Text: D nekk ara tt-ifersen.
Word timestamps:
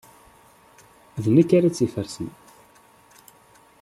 D 1.23 1.25
nekk 1.35 1.49
ara 1.57 1.69
tt-ifersen. 1.71 2.29